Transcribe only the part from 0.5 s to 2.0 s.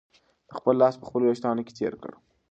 خپل لاس په خپلو وېښتانو کې تېر